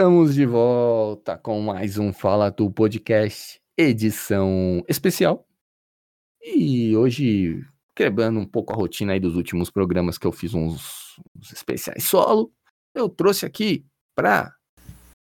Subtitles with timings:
[0.00, 5.46] Estamos de volta com mais um Fala Tu Podcast, edição especial.
[6.42, 7.62] E hoje,
[7.94, 12.04] quebrando um pouco a rotina aí dos últimos programas que eu fiz uns, uns especiais
[12.04, 12.50] solo,
[12.94, 13.84] eu trouxe aqui
[14.16, 14.50] para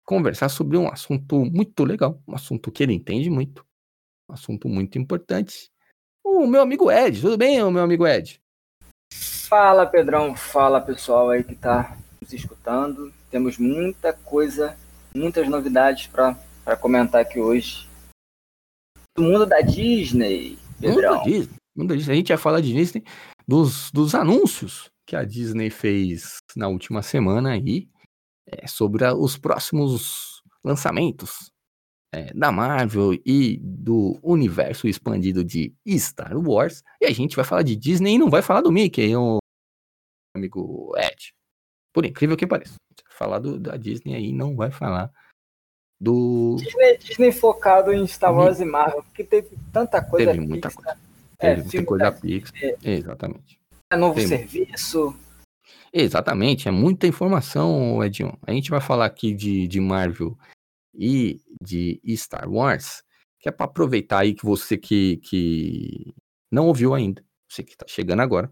[0.07, 3.67] conversar sobre um assunto muito legal, um assunto que ele entende muito,
[4.31, 5.72] um assunto muito importante.
[6.25, 8.41] O meu amigo Ed, tudo bem, meu amigo Ed?
[9.13, 10.36] Fala, Pedrão.
[10.36, 13.13] Fala, pessoal aí que tá nos escutando.
[13.32, 14.77] Temos muita coisa,
[15.14, 17.89] muitas novidades para comentar aqui hoje.
[19.17, 21.14] Do mundo da Disney, Pedrão.
[21.14, 21.57] Mundo da Disney.
[21.75, 22.13] Mundo da Disney.
[22.13, 23.03] A gente vai falar de Disney,
[23.49, 27.89] dos, dos anúncios que a Disney fez na última semana aí,
[28.46, 31.50] é, sobre a, os próximos lançamentos
[32.14, 36.83] é, da Marvel e do universo expandido de Star Wars.
[37.00, 39.38] E a gente vai falar de Disney e não vai falar do Mickey, o
[40.36, 41.33] amigo Ed.
[41.92, 42.74] Por incrível que pareça.
[43.10, 45.10] Falar do, da Disney aí não vai falar
[46.00, 46.56] do.
[46.58, 50.32] Disney, Disney focado em Star Wars e Marvel, porque teve tanta coisa.
[50.32, 50.84] Teve muita Pixar.
[50.84, 51.00] coisa.
[51.38, 52.54] Teve é, muita coisa da Pixar.
[52.62, 53.60] É, Exatamente.
[53.92, 54.26] É novo Tem...
[54.26, 55.14] serviço.
[55.92, 58.36] Exatamente, é muita informação, Edinho.
[58.46, 60.36] A gente vai falar aqui de, de Marvel
[60.94, 63.02] e de Star Wars,
[63.38, 66.14] que é para aproveitar aí que você que, que
[66.50, 68.50] não ouviu ainda, você que está chegando agora,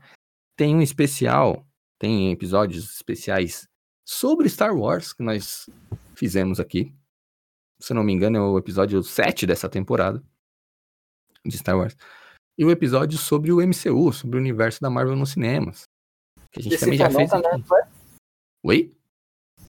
[0.55, 1.67] tem um especial
[2.01, 3.69] tem episódios especiais
[4.09, 5.69] sobre Star Wars que nós
[6.15, 6.93] fizemos aqui.
[7.79, 10.23] Se não me engano, é o episódio 7 dessa temporada
[11.45, 11.95] de Star Wars.
[12.59, 15.85] E o episódio sobre o MCU, sobre o universo da Marvel nos cinemas.
[16.51, 17.31] Que a gente DC também já fez.
[17.31, 17.83] Também, foi?
[18.65, 18.97] Oi?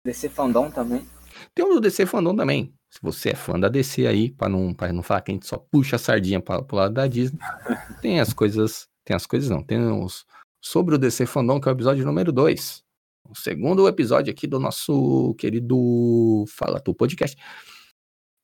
[0.07, 1.07] DC Fandom também.
[1.55, 2.73] Tem o do DC Fandom também.
[2.93, 5.47] Se você é fã da DC aí, para não, pra não falar que a gente
[5.47, 7.39] só puxa a sardinha para pro lado da Disney,
[8.01, 8.87] tem as coisas.
[9.05, 10.25] Tem as coisas não, tem os,
[10.63, 12.85] sobre o DC Fandom, que é o episódio número 2.
[13.29, 17.37] O segundo episódio aqui do nosso querido Fala Tu Podcast.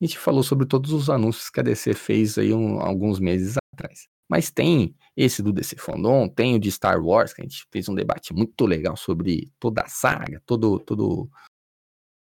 [0.01, 3.57] A gente falou sobre todos os anúncios que a DC fez aí um, alguns meses
[3.73, 4.09] atrás.
[4.29, 7.89] Mas tem esse do DC Fandom, tem o de Star Wars, que a gente fez
[7.89, 11.31] um debate muito legal sobre toda a saga, todo, todo,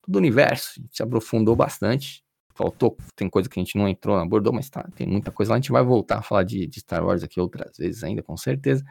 [0.01, 0.73] todo o universo.
[0.77, 2.23] A gente se aprofundou bastante.
[2.53, 5.51] Faltou, tem coisa que a gente não entrou, não abordou, mas tá, tem muita coisa
[5.51, 5.55] lá.
[5.55, 8.35] A gente vai voltar a falar de, de Star Wars aqui outras vezes ainda, com
[8.35, 8.83] certeza.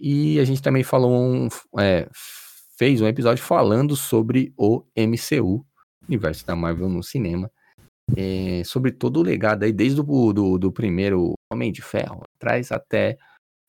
[0.00, 2.08] E a gente também falou um, é,
[2.78, 5.66] fez um episódio falando sobre o MCU,
[6.08, 7.50] universo da Marvel no cinema,
[8.16, 12.72] é, sobre todo o legado aí, desde o do, do primeiro Homem de Ferro, atrás
[12.72, 13.18] até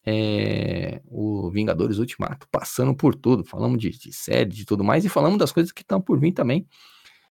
[0.05, 5.09] é, o Vingadores Ultimato, passando por tudo, falamos de, de série, de tudo mais, e
[5.09, 6.65] falamos das coisas que estão por vir também.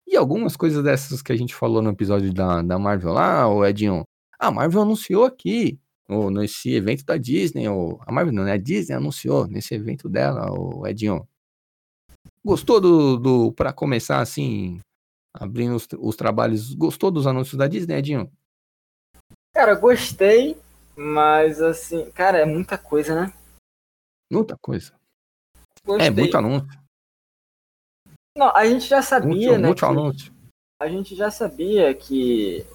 [0.06, 3.64] E algumas coisas dessas que a gente falou no episódio da, da Marvel lá, o
[3.64, 4.04] Edinho,
[4.38, 5.78] a Marvel anunciou aqui
[6.08, 8.52] ou nesse evento da Disney, ou a Marvel não, né?
[8.52, 11.26] A Disney anunciou nesse evento dela, o Edinho.
[12.44, 14.80] Gostou do, do para começar assim,
[15.34, 18.30] abrindo os, os, trabalhos, gostou dos anúncios da Disney, Edinho?
[19.52, 20.56] Cara, gostei,
[20.94, 23.32] mas assim, cara, é muita coisa, né?
[24.30, 24.94] Muita coisa.
[25.84, 26.06] Gostei.
[26.06, 26.86] É muito anúncio.
[28.36, 29.66] Não, a gente já sabia, muito, né?
[29.68, 30.32] Muito anúncio.
[30.80, 32.66] A gente já sabia que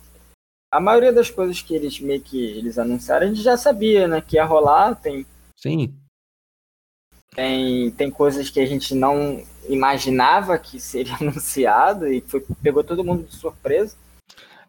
[0.72, 4.22] a maioria das coisas que eles meio que eles anunciaram, a gente já sabia, né?
[4.22, 5.26] Que ia rolar, tem.
[5.58, 5.94] Sim.
[7.36, 13.04] Tem, tem coisas que a gente não imaginava que seria anunciado e foi, pegou todo
[13.04, 13.98] mundo de surpresa.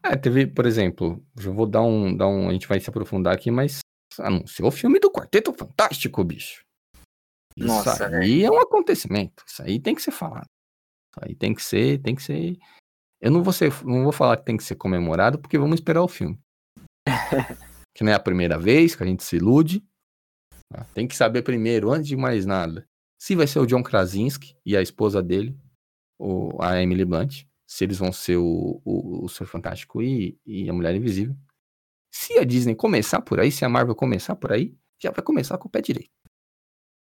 [0.03, 2.49] É, teve, por exemplo, eu vou dar um, dar um.
[2.49, 3.79] A gente vai se aprofundar aqui, mas
[4.19, 6.65] anunciou o filme do Quarteto Fantástico, bicho.
[7.57, 9.45] Isso Nossa, aí é um acontecimento.
[9.47, 10.47] Isso aí tem que ser falado.
[10.47, 12.59] Isso aí tem que ser, tem que ser
[13.23, 16.03] eu não vou, ser, não vou falar que tem que ser comemorado, porque vamos esperar
[16.03, 16.37] o filme.
[17.95, 19.81] que não é a primeira vez que a gente se ilude.
[20.69, 20.85] Tá?
[20.93, 22.85] Tem que saber primeiro, antes de mais nada,
[23.17, 25.57] se vai ser o John Krasinski e a esposa dele,
[26.59, 30.73] a Emily Blunt, se eles vão ser o, o, o Ser Fantástico e, e a
[30.73, 31.37] Mulher Invisível.
[32.13, 35.57] Se a Disney começar por aí, se a Marvel começar por aí, já vai começar
[35.59, 36.11] com o pé direito.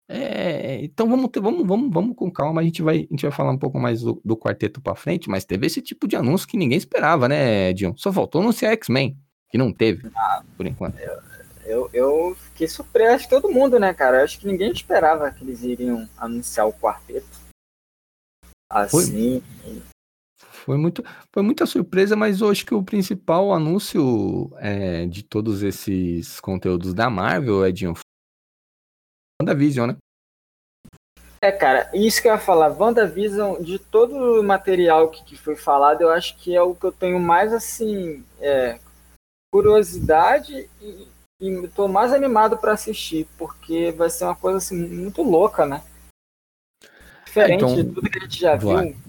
[0.08, 3.32] É, então vamos, ter, vamos, vamos, vamos com calma, a gente vai, a gente vai
[3.32, 6.48] falar um pouco mais do, do quarteto para frente, mas teve esse tipo de anúncio
[6.48, 7.94] que ninguém esperava, né, Dion?
[7.98, 9.18] Só faltou anunciar X-Men,
[9.50, 11.00] que não teve, ah, por enquanto.
[11.00, 11.20] Eu,
[11.66, 14.24] eu, eu, fiquei surpreso, acho que todo mundo, né, cara?
[14.24, 17.44] Acho que ninguém esperava que eles iriam anunciar o quarteto.
[18.70, 19.42] Assim.
[19.64, 19.82] Foi,
[20.66, 21.04] foi muito,
[21.34, 26.94] foi muita surpresa, mas eu acho que o principal anúncio é, de todos esses conteúdos
[26.94, 27.96] da Marvel, Edinho,
[29.46, 29.98] WandaVision, né?
[31.42, 35.56] É, cara, isso que eu ia falar, WandaVision, de todo o material que, que foi
[35.56, 38.80] falado, eu acho que é o que eu tenho mais, assim, é,
[39.54, 41.08] curiosidade e,
[41.40, 45.84] e tô mais animado para assistir, porque vai ser uma coisa, assim, muito louca, né?
[47.26, 48.94] Diferente é, então, de tudo que a gente já vai.
[48.94, 49.02] viu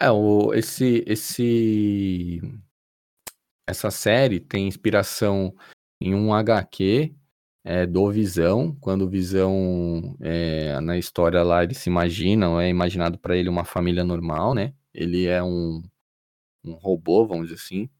[0.00, 2.40] É, o, esse, esse,
[3.68, 5.54] essa série tem inspiração
[6.00, 7.14] em um HQ
[7.64, 13.18] é, do Visão, quando o Visão, é, na história lá, ele se imagina, é imaginado
[13.18, 14.74] para ele uma família normal, né?
[14.92, 15.82] Ele é um,
[16.64, 17.90] um robô, vamos dizer assim,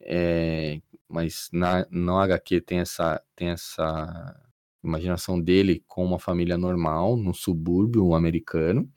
[0.00, 4.36] é, mas na, no HQ tem essa, tem essa
[4.84, 8.90] imaginação dele com uma família normal, no subúrbio americano.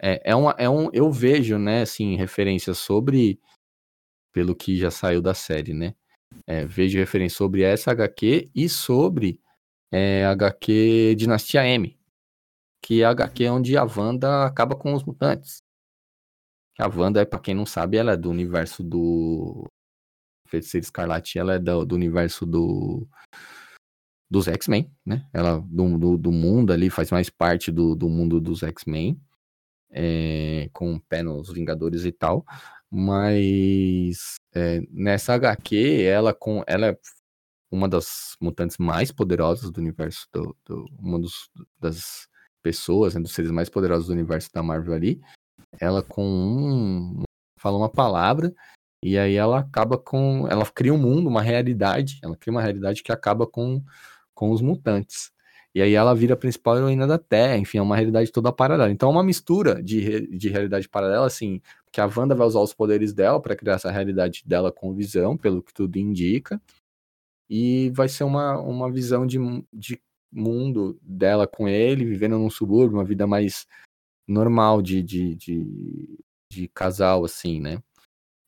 [0.00, 3.40] É, é, uma, é um, eu vejo, né, assim, referências sobre,
[4.32, 5.94] pelo que já saiu da série, né?
[6.46, 9.40] É, vejo referência sobre essa HQ e sobre
[9.90, 11.98] é, HQ Dinastia M,
[12.82, 15.62] que é a HQ onde a Wanda acaba com os mutantes.
[16.78, 19.64] A Wanda, para quem não sabe, ela é do universo do
[20.48, 23.08] Feiticeiro Escarlate, ela é do, do universo do
[24.30, 25.28] dos X-Men, né?
[25.32, 29.20] Ela do, do, do, mundo ali faz mais parte do, do mundo dos X-Men,
[29.90, 32.44] é, com o pé nos Vingadores e tal.
[32.90, 36.98] Mas é, nessa HQ, ela com ela é
[37.70, 42.28] uma das mutantes mais poderosas do universo do, do uma dos, das
[42.62, 45.20] pessoas, né, dos seres mais poderosos do universo da Marvel ali.
[45.80, 47.22] Ela com um,
[47.58, 48.54] fala uma palavra
[49.04, 50.48] e aí ela acaba com.
[50.48, 52.18] Ela cria um mundo, uma realidade.
[52.22, 53.84] Ela cria uma realidade que acaba com,
[54.34, 55.30] com os mutantes.
[55.74, 58.92] E aí ela vira a principal heroína da Terra, enfim, é uma realidade toda paralela.
[58.92, 61.60] Então é uma mistura de, de realidade paralela, assim,
[61.90, 65.36] que a Wanda vai usar os poderes dela para criar essa realidade dela com visão,
[65.36, 66.62] pelo que tudo indica.
[67.50, 69.38] E vai ser uma, uma visão de,
[69.72, 70.00] de
[70.32, 73.66] mundo dela com ele, vivendo num subúrbio, uma vida mais
[74.28, 76.18] normal de, de, de,
[76.50, 77.82] de casal, assim, né?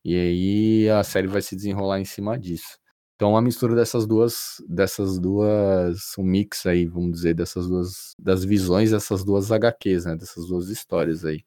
[0.05, 2.79] E aí a série vai se desenrolar em cima disso.
[3.17, 8.45] Então a mistura dessas duas, dessas duas, um mix aí, vamos dizer, dessas duas, das
[8.45, 10.17] visões dessas duas HQs, né?
[10.17, 11.43] Dessas duas histórias aí.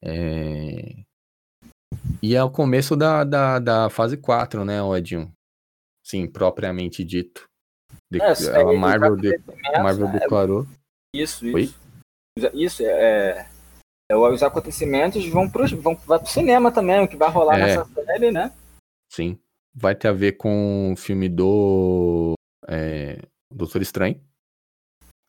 [0.00, 1.02] É...
[2.22, 5.32] E é o começo da, da, da fase 4, né, Edinho?
[6.04, 7.48] Sim, propriamente dito.
[8.10, 8.20] De...
[8.20, 9.40] É, a Marvel, de...
[9.82, 10.18] Marvel né?
[10.20, 10.66] declarou.
[11.14, 11.56] Isso, isso.
[11.56, 12.50] Oi?
[12.54, 13.48] Isso, é,
[14.10, 17.66] é, os acontecimentos vão pro, vão, vai pro cinema também, o que vai rolar é,
[17.66, 18.52] nessa série, né?
[19.12, 19.38] Sim.
[19.80, 22.34] Vai ter a ver com o filme do
[22.66, 23.22] é,
[23.52, 24.20] Doutor Estranho.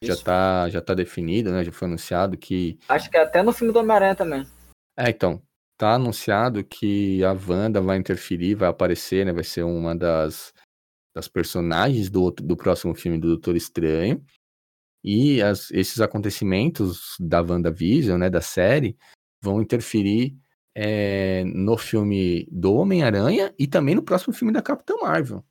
[0.03, 1.63] Já tá, já tá definido, né?
[1.63, 2.79] Já foi anunciado que.
[2.87, 4.47] Acho que é até no filme do Homem-Aranha também.
[4.97, 5.41] É, então.
[5.77, 9.31] Tá anunciado que a Wanda vai interferir, vai aparecer, né?
[9.31, 10.53] Vai ser uma das,
[11.15, 14.21] das personagens do, do próximo filme do Doutor Estranho.
[15.03, 18.97] E as, esses acontecimentos da WandaVision, né, da série,
[19.41, 20.37] vão interferir
[20.75, 25.43] é, no filme do Homem-Aranha e também no próximo filme da Capitã Marvel.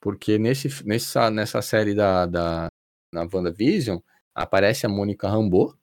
[0.00, 2.68] Porque nesse, nessa, nessa série da, da
[3.12, 3.98] na WandaVision
[4.34, 5.76] aparece a Mônica Rambeau,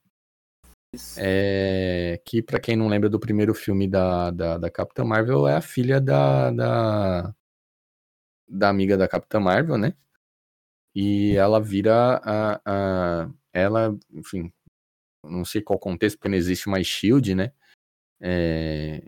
[1.18, 5.56] é, que para quem não lembra do primeiro filme da, da, da Capitã Marvel é
[5.56, 7.36] a filha da, da,
[8.48, 9.94] da amiga da Capitã Marvel, né?
[10.96, 14.52] e ela vira a, a ela, enfim,
[15.24, 17.54] não sei qual contexto, porque não existe mais Shield, né?
[18.22, 19.04] É,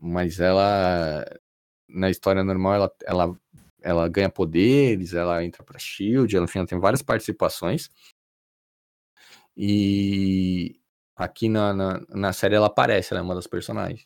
[0.00, 1.24] mas ela
[1.88, 3.40] na história normal ela, ela,
[3.82, 7.90] ela ganha poderes, ela entra para Shield, ela, enfim, ela tem várias participações.
[9.56, 10.78] E
[11.16, 14.04] aqui na, na, na, série ela aparece, ela é uma das personagens.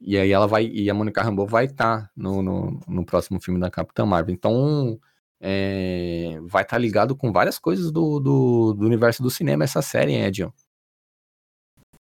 [0.00, 3.40] E aí ela vai, e a Monica Rambeau vai estar tá no, no, no próximo
[3.40, 4.34] filme da Capitã Marvel.
[4.34, 4.98] Então,
[5.40, 9.82] é, vai estar tá ligado com várias coisas do, do, do, universo do cinema essa
[9.82, 10.50] série, Edion?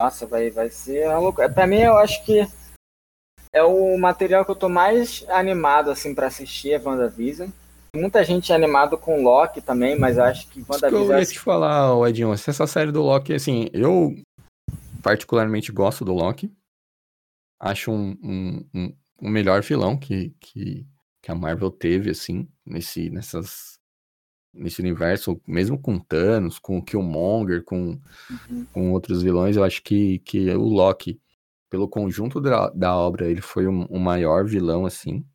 [0.01, 1.49] Nossa, vai, vai ser uma loucura.
[1.49, 2.45] Pra mim, eu acho que
[3.53, 7.49] é o material que eu tô mais animado, assim, para assistir, é WandaVision.
[7.95, 11.11] Muita gente é animado com Loki também, mas eu acho que WandaVision...
[11.11, 14.15] Eu ia te falar, Edion, essa série do Loki, assim, eu
[15.03, 16.51] particularmente gosto do Loki.
[17.61, 20.87] Acho um, um, um, um melhor vilão que, que,
[21.21, 23.72] que a Marvel teve, assim, nesse, nessas,
[24.53, 27.99] nesse universo, mesmo com Thanos, com o Killmonger, com,
[28.49, 28.65] uhum.
[28.71, 31.19] com outros vilões, eu acho que, que o Loki,
[31.69, 35.25] pelo conjunto da, da obra, ele foi o, o maior vilão, assim.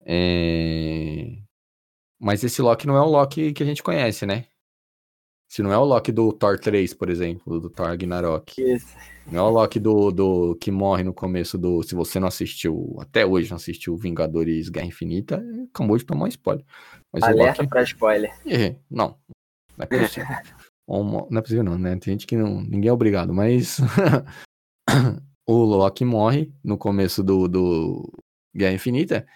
[0.00, 1.36] É...
[2.18, 4.46] Mas esse Loki não é o Loki que a gente conhece, né?
[5.48, 8.60] Se não é o Loki do Thor 3, por exemplo, do Thor Ragnarok.
[8.60, 8.94] Isso.
[9.30, 11.82] Não é o Loki do, do que morre no começo do.
[11.82, 16.28] Se você não assistiu, até hoje não assistiu Vingadores Guerra Infinita, acabou de tomar um
[16.28, 16.64] spoiler.
[17.12, 17.68] Mas Alerta Loki...
[17.68, 18.32] pra spoiler.
[18.46, 19.16] É, não.
[19.76, 20.28] Não é possível.
[21.30, 21.96] não é possível, não, né?
[21.96, 22.60] Tem gente que não.
[22.62, 23.78] Ninguém é obrigado, mas.
[25.46, 28.12] o Loki morre no começo do, do
[28.54, 29.26] Guerra Infinita.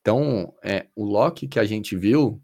[0.00, 2.40] Então, é, o Loki que a gente viu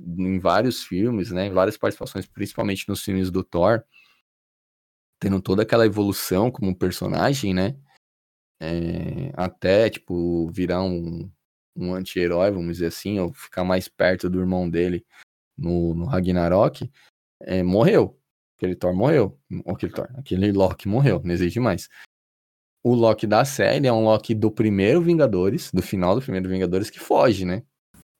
[0.00, 3.84] em vários filmes, né, em várias participações, principalmente nos filmes do Thor,
[5.20, 7.76] tendo toda aquela evolução como personagem, né?
[8.60, 11.30] É, até, tipo, virar um,
[11.76, 15.04] um anti-herói, vamos dizer assim, ou ficar mais perto do irmão dele
[15.56, 16.90] no, no Ragnarok,
[17.40, 18.18] é, morreu.
[18.56, 19.38] Aquele Thor morreu.
[19.66, 21.88] Aquele Thor, aquele Loki morreu, não existe mais.
[22.82, 26.90] O Loki da série é um Loki do primeiro Vingadores, do final do primeiro Vingadores,
[26.90, 27.62] que foge, né?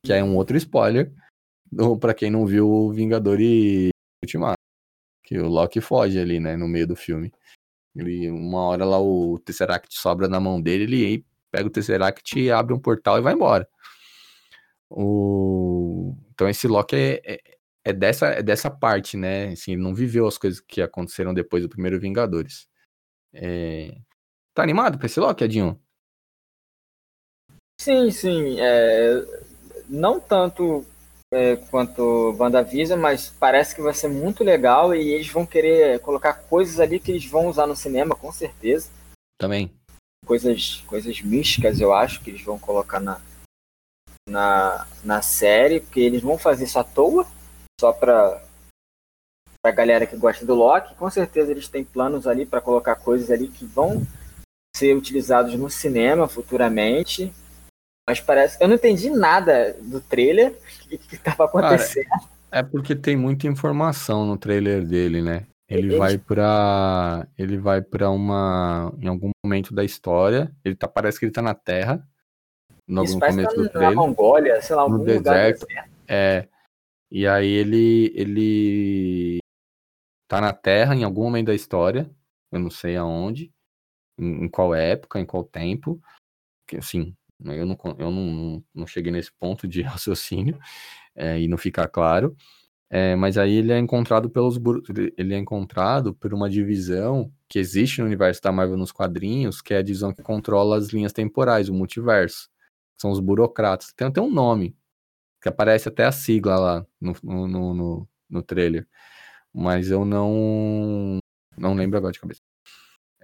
[0.04, 1.12] Que é um outro spoiler
[2.00, 3.90] para quem não viu o Vingadores
[4.22, 4.58] Ultimato.
[5.22, 7.32] Que o Loki foge ali, né, no meio do filme.
[7.96, 12.74] Ele, uma hora lá o Tesseract sobra na mão dele, ele pega o Tesseract, abre
[12.74, 13.68] um portal e vai embora.
[14.90, 16.16] O...
[16.32, 17.40] Então esse Loki é, é,
[17.84, 19.52] é, dessa, é dessa parte, né?
[19.52, 22.68] Assim, ele não viveu as coisas que aconteceram depois do primeiro Vingadores.
[23.32, 23.96] É...
[24.52, 25.80] Tá animado pra esse Loki, Adinho?
[27.80, 28.60] Sim, sim.
[28.60, 29.24] É...
[29.88, 30.84] Não tanto
[31.34, 36.34] é, quanto WandaVision, mas parece que vai ser muito legal e eles vão querer colocar
[36.34, 38.88] coisas ali que eles vão usar no cinema, com certeza.
[39.38, 39.70] Também.
[40.24, 43.20] Coisas, coisas místicas, eu acho, que eles vão colocar na,
[44.28, 47.26] na, na série, porque eles vão fazer isso à toa,
[47.80, 48.40] só pra,
[49.60, 50.94] pra galera que gosta do Loki.
[50.94, 54.06] Com certeza eles têm planos ali para colocar coisas ali que vão
[54.76, 57.32] ser utilizados no cinema futuramente.
[58.06, 58.58] Mas parece.
[58.60, 60.58] Eu não entendi nada do trailer.
[60.98, 62.08] Que, que tava acontecendo.
[62.08, 65.46] Cara, é porque tem muita informação no trailer dele, né?
[65.68, 71.18] Ele, vai para ele vai para uma em algum momento da história, ele tá parece
[71.18, 72.06] que ele tá na Terra.
[72.86, 75.66] No Isso algum começo tá do trailer, na Mongólia, sei lá, algum no deserto.
[76.06, 76.46] É.
[77.10, 79.38] E aí ele ele
[80.28, 82.10] tá na Terra em algum momento da história,
[82.52, 83.50] eu não sei aonde,
[84.18, 86.00] em, em qual época, em qual tempo,
[86.68, 90.58] que assim, eu não, eu não, não cheguei nesse ponto de raciocínio
[91.14, 92.36] é, e não ficar claro.
[92.90, 94.56] É, mas aí ele é encontrado pelos
[95.18, 99.74] ele é encontrado por uma divisão que existe no universo da Marvel nos quadrinhos, que
[99.74, 102.48] é a divisão que controla as linhas temporais, o multiverso.
[103.00, 103.92] São os burocratas.
[103.96, 104.76] Tem até um nome,
[105.42, 108.86] que aparece até a sigla lá no, no, no, no trailer.
[109.52, 111.18] Mas eu não
[111.56, 112.40] não lembro agora de cabeça.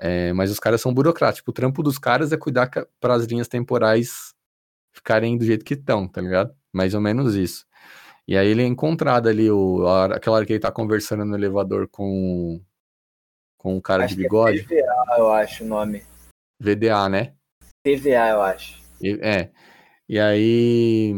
[0.02, 1.36] É, mas os caras são burocratas.
[1.36, 4.34] Tipo, o trampo dos caras é cuidar para as linhas temporais
[4.92, 6.54] ficarem do jeito que estão, tá ligado?
[6.72, 7.66] Mais ou menos isso.
[8.26, 11.36] E aí ele é encontrado ali, o, a, aquela hora que ele tá conversando no
[11.36, 12.62] elevador com,
[13.58, 14.60] com o cara acho de é bigode.
[14.60, 16.02] É VDA, eu acho o nome.
[16.58, 17.34] VDA, né?
[17.84, 18.80] TVA, eu acho.
[19.02, 19.50] E, é.
[20.08, 21.14] E aí.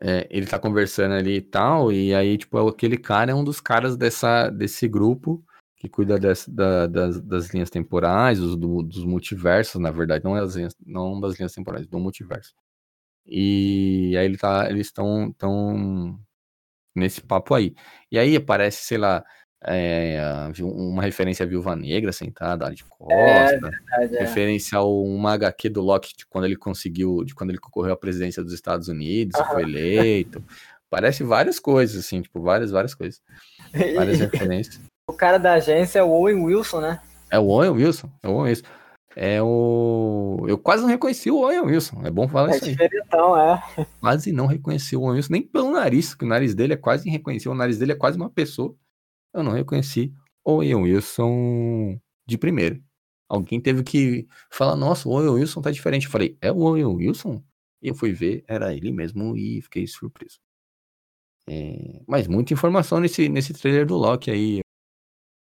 [0.00, 3.60] É, ele tá conversando ali e tal, e aí, tipo, aquele cara é um dos
[3.60, 5.44] caras dessa, desse grupo
[5.78, 10.36] que cuida dessa, da, das, das, linhas temporais, dos, do, dos multiversos, na verdade, não,
[10.36, 12.52] é das linhas, não das linhas temporais, do multiverso.
[13.24, 16.18] E aí ele tá, eles estão tão
[16.96, 17.74] nesse papo aí.
[18.10, 19.24] E aí aparece, sei lá,
[19.64, 20.20] é,
[20.60, 24.20] uma referência à Viúva Negra sentada de costa, é, verdade, é.
[24.20, 27.96] referência a uma HQ do Loki de quando ele conseguiu, de quando ele concorreu à
[27.96, 30.42] presidência dos Estados Unidos, foi eleito.
[30.90, 33.20] Parece várias coisas, assim, tipo, várias, várias coisas.
[33.94, 34.80] Várias referências.
[35.08, 37.00] O cara da agência é o Owen Wilson, né?
[37.30, 38.66] É o Owen Wilson, é o Owen Wilson.
[39.16, 40.44] É o.
[40.46, 42.02] Eu quase não reconheci o Owen Wilson.
[42.04, 42.70] É bom falar é isso aí.
[42.72, 43.60] Diferentão, é.
[44.00, 47.08] Quase não reconheci o Owen Wilson, nem pelo nariz, que o nariz dele é quase
[47.08, 47.52] irreconhecível.
[47.52, 48.76] O nariz dele é quase uma pessoa.
[49.34, 50.12] Eu não reconheci
[50.44, 52.78] o Owen Wilson de primeira.
[53.28, 56.06] Alguém teve que falar, nossa, o Owen Wilson tá diferente.
[56.06, 57.42] Eu falei, é o Owen Wilson?
[57.82, 60.38] E eu fui ver, era ele mesmo e fiquei surpreso.
[61.48, 62.02] É...
[62.06, 64.60] Mas muita informação nesse, nesse trailer do Loki aí.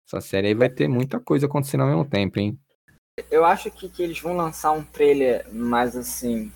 [0.07, 2.57] Essa série aí vai ter muita coisa acontecendo ao mesmo tempo, hein?
[3.29, 6.51] Eu acho que, que eles vão lançar um trailer mais assim.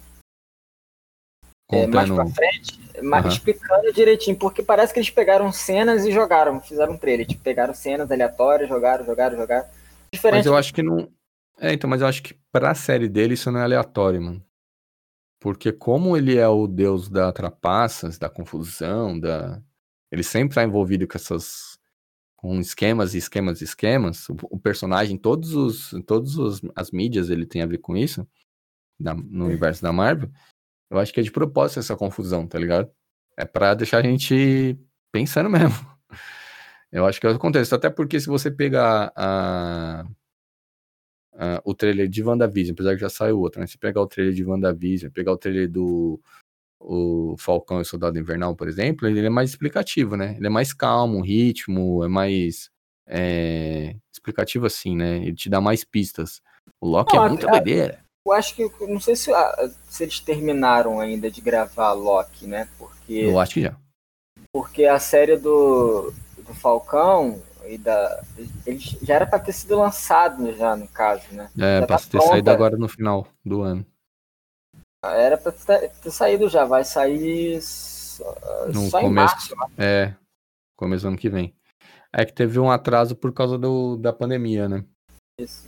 [1.69, 3.31] É, mais pra frente, mais uhum.
[3.31, 7.25] explicando direitinho, porque parece que eles pegaram cenas e jogaram, fizeram um trailer.
[7.25, 9.67] Tipo, pegaram cenas aleatórias, jogaram, jogaram, jogaram.
[10.13, 10.39] Diferente.
[10.39, 11.11] Mas eu acho que não.
[11.59, 14.45] É, então, mas eu acho que pra série dele isso não é aleatório, mano.
[15.39, 19.61] Porque como ele é o deus da trapaças, da confusão, da.
[20.11, 21.79] Ele sempre tá envolvido com essas
[22.41, 24.27] com esquemas e esquemas e esquemas.
[24.27, 28.27] O, o, personagem, todos os, todos os, as mídias, ele tem a ver com isso,
[28.99, 30.29] da, no universo da Marvel.
[30.89, 32.91] Eu acho que é de propósito essa confusão, tá ligado?
[33.37, 34.77] É para deixar a gente
[35.11, 35.75] pensando mesmo.
[36.91, 37.73] Eu acho que é o contexto.
[37.75, 40.03] Até porque se você pegar a,
[41.33, 43.67] a, o trailer de WandaVision, apesar que já saiu outro, né?
[43.67, 46.19] Se pegar o trailer de WandaVision, pegar o trailer do
[46.83, 50.35] o Falcão e o Soldado Invernal, por exemplo, ele é mais explicativo, né?
[50.37, 52.69] Ele é mais calmo, o ritmo é mais
[53.07, 55.17] é, explicativo assim, né?
[55.17, 56.41] Ele te dá mais pistas.
[56.79, 57.99] O Loki não, é muita doideira.
[58.25, 62.67] Eu acho que, não sei se, ah, se eles terminaram ainda de gravar Loki, né?
[62.77, 63.13] Porque...
[63.13, 63.75] Eu acho que já.
[64.53, 68.21] Porque a série do, do Falcão aí da.
[68.65, 71.49] Ele já era para ter sido lançado já, no caso, né?
[71.57, 72.27] É, já pra tá ter pronta.
[72.27, 73.85] saído agora no final do ano.
[75.03, 78.23] Era pra ter, saído já, vai sair só,
[78.67, 79.55] No só em começo.
[79.55, 79.55] março.
[79.55, 79.65] né?
[79.77, 80.15] É,
[80.77, 81.55] começo do ano que vem.
[82.13, 84.85] É que teve um atraso por causa do, da pandemia, né?
[85.39, 85.67] Isso.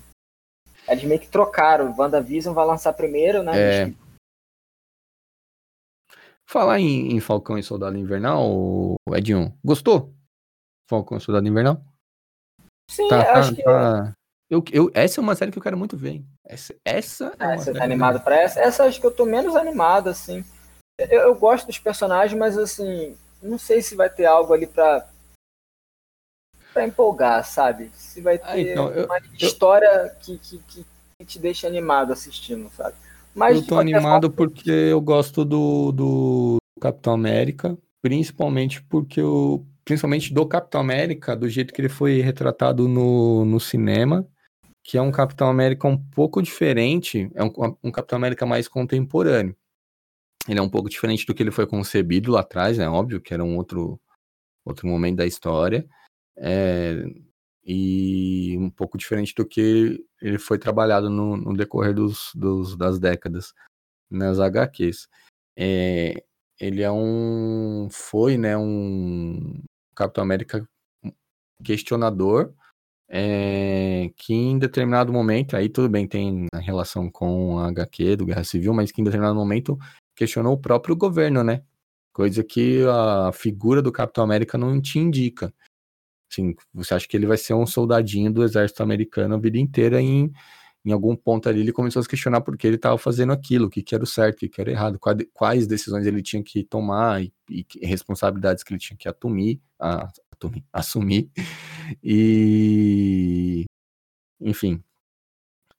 [0.87, 1.95] Eles meio que trocaram.
[1.97, 3.53] WandaVision vai lançar primeiro, né?
[3.87, 3.93] É.
[6.47, 10.13] Falar em, em Falcão e Soldado Invernal, Edinho, gostou?
[10.87, 11.81] Falcão e Soldado Invernal?
[12.91, 14.13] Sim, Tá, tá, acho que tá.
[14.49, 16.09] Eu, eu, essa é uma série que eu quero muito ver.
[16.11, 16.27] hein?
[16.45, 18.59] Essa, essa é uma você tá animado pra essa?
[18.59, 20.43] Essa acho que eu tô menos animado, assim.
[20.97, 25.07] Eu, eu gosto dos personagens, mas assim, não sei se vai ter algo ali pra,
[26.73, 27.89] pra empolgar, sabe?
[27.93, 30.85] Se vai ter Ah, então, eu- uma história que, que, que
[31.25, 32.95] te deixa animado assistindo, sabe?
[33.33, 39.65] Mas Eu tô animado forma, porque eu gosto do, do Capitão América, principalmente porque eu,
[39.83, 44.27] principalmente do Capitão América, do jeito que ele foi retratado no, no cinema,
[44.83, 47.51] que é um Capitão América um pouco diferente, é um,
[47.83, 49.55] um Capitão América mais contemporâneo.
[50.47, 53.33] Ele é um pouco diferente do que ele foi concebido lá atrás, é óbvio que
[53.33, 53.99] era um outro,
[54.65, 55.87] outro momento da história,
[56.37, 57.05] é,
[57.65, 62.99] e um pouco diferente do que ele foi trabalhado no, no decorrer dos, dos- das
[62.99, 63.53] décadas
[64.11, 65.07] nas HQs.
[65.57, 66.23] É,
[66.59, 67.87] ele é um.
[67.91, 68.57] Foi, né?
[68.57, 69.61] Um
[69.95, 70.67] Capitão América
[71.63, 72.53] questionador.
[73.09, 78.25] É, que em determinado momento, aí tudo bem, tem a relação com a HQ do
[78.25, 79.77] Guerra Civil, mas que em determinado momento
[80.15, 81.61] questionou o próprio governo, né?
[82.13, 85.53] Coisa que a figura do Capitão América não te indica.
[86.31, 90.01] Assim, você acha que ele vai ser um soldadinho do exército americano a vida inteira
[90.01, 90.31] em,
[90.85, 93.67] em algum ponto ali ele começou a se questionar por que ele estava fazendo aquilo,
[93.67, 94.99] o que, que era o certo, o que, que era errado,
[95.33, 100.09] quais, decisões ele tinha que tomar e, e responsabilidades que ele tinha que atumir, a-
[100.31, 101.29] atumir, assumir.
[102.03, 103.65] E
[104.39, 104.83] enfim,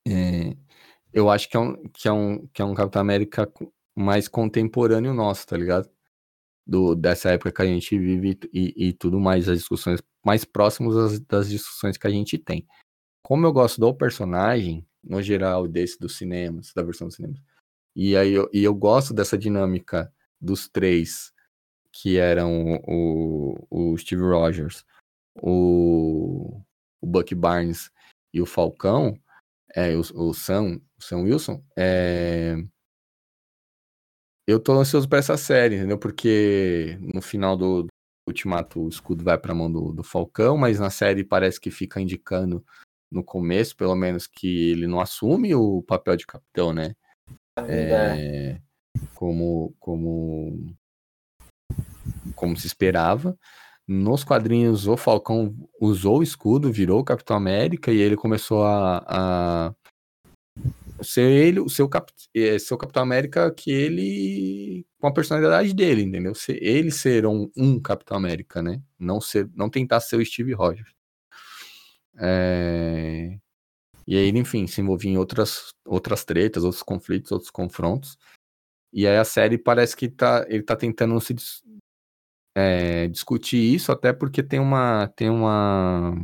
[0.06, 0.56] é,
[1.12, 3.50] eu acho que é, um, que, é um, que é um Capitão América
[3.94, 5.88] mais contemporâneo nosso, tá ligado?
[6.66, 10.94] Do, dessa época que a gente vive e, e tudo mais, as discussões mais próximas
[10.94, 12.66] das, das discussões que a gente tem.
[13.22, 17.40] Como eu gosto do personagem, no geral, desse dos cinemas, da versão dos cinemas,
[17.94, 21.32] e aí eu, e eu gosto dessa dinâmica dos três,
[21.92, 24.84] que eram o, o Steve Rogers,
[25.36, 26.60] o,
[27.00, 27.90] o Bucky Barnes
[28.32, 29.18] e o Falcão,
[29.74, 32.56] é, o, o Sam, o Sam Wilson, é,
[34.46, 35.98] eu tô ansioso pra essa série, entendeu?
[35.98, 37.88] Porque no final do, do
[38.28, 42.00] Ultimato o escudo vai pra mão do, do Falcão, mas na série parece que fica
[42.00, 42.64] indicando
[43.10, 46.94] no começo, pelo menos, que ele não assume o papel de capitão, né?
[47.56, 48.60] é, É,
[49.14, 50.76] como, como,
[52.34, 53.38] como se esperava.
[53.86, 59.04] Nos quadrinhos, o Falcão usou o escudo, virou o Capitão América e ele começou a,
[59.06, 59.74] a
[61.02, 66.02] ser ele, o seu, cap, eh, seu Capitão América que ele com a personalidade dele,
[66.02, 66.34] entendeu?
[66.34, 68.80] Ser, ele ser um, um Capitão América, né?
[68.98, 70.94] Não ser, não tentar ser o Steve Rogers.
[72.16, 73.38] É,
[74.06, 78.18] E aí, enfim, se envolvia em outras, outras tretas, outros conflitos, outros confrontos.
[78.92, 81.34] E aí a série parece que tá, ele tá tentando se
[82.54, 85.08] é, discutir isso, até porque tem uma.
[85.08, 86.14] Tem uma.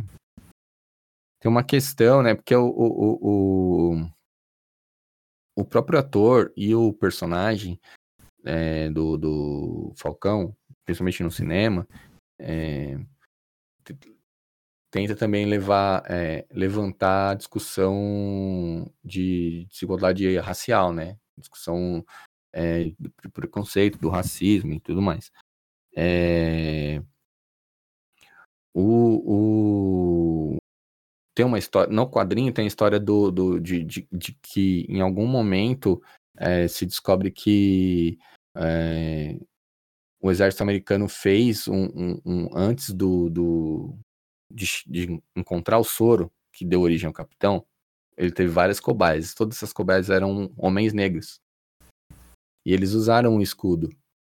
[1.40, 2.34] Tem uma questão, né?
[2.34, 4.10] Porque o, o, o,
[5.56, 7.80] o, próprio ator e o personagem
[8.44, 11.88] é, do, do Falcão, principalmente no cinema,
[12.38, 12.98] é,
[14.90, 21.16] tenta também levar, é, levantar a discussão de desigualdade racial, né?
[21.38, 22.04] Discussão
[22.52, 25.32] é, do pre- preconceito, do racismo e tudo mais.
[25.96, 27.02] É,
[28.74, 30.58] o, o-
[31.34, 35.00] tem uma história, no quadrinho tem a história do, do- de, de- de que em
[35.02, 36.02] algum momento
[36.38, 38.18] é, se descobre que
[38.56, 39.38] é,
[40.20, 43.98] o exército americano fez um, um- um- antes do, do-
[44.50, 47.64] de, de encontrar o soro que deu origem ao capitão,
[48.16, 49.34] ele teve várias cobaias.
[49.34, 51.40] Todas essas cobaias eram homens negros.
[52.64, 53.88] E eles usaram o escudo,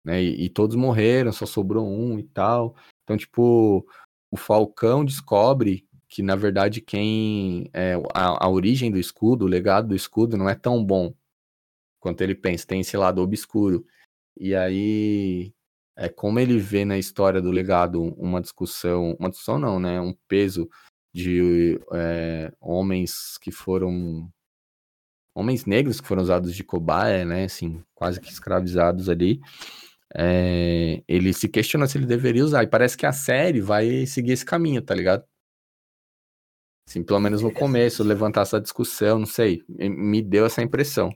[0.04, 0.22] né?
[0.22, 2.76] E, e todos morreram, só sobrou um e tal.
[3.02, 3.86] Então, tipo,
[4.30, 7.70] o Falcão descobre que, na verdade, quem.
[7.72, 11.14] É, a, a origem do escudo, o legado do escudo, não é tão bom
[12.00, 12.66] quanto ele pensa.
[12.66, 13.86] Tem esse lado obscuro.
[14.36, 15.52] E aí.
[15.96, 20.00] É como ele vê na história do legado uma discussão, uma discussão não, né?
[20.00, 20.68] Um peso
[21.14, 24.28] de é, homens que foram
[25.34, 27.44] homens negros que foram usados de cobaia, né?
[27.44, 29.40] Assim, quase que escravizados ali.
[30.16, 32.62] É, ele se questiona se ele deveria usar.
[32.62, 35.24] E parece que a série vai seguir esse caminho, tá ligado?
[36.88, 41.10] Assim, pelo menos no começo, levantar essa discussão, não sei, me deu essa impressão.